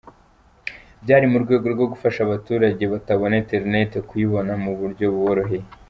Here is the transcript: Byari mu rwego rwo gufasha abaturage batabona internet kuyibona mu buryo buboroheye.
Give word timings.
Byari 1.03 1.25
mu 1.31 1.37
rwego 1.43 1.65
rwo 1.73 1.85
gufasha 1.91 2.19
abaturage 2.23 2.83
batabona 2.93 3.35
internet 3.43 3.91
kuyibona 4.09 4.53
mu 4.63 4.71
buryo 4.79 5.05
buboroheye. 5.15 5.65